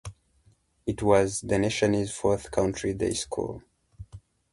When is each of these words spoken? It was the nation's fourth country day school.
It 0.87 1.03
was 1.03 1.41
the 1.41 1.59
nation's 1.59 2.11
fourth 2.11 2.49
country 2.49 2.95
day 2.95 3.13
school. 3.13 3.61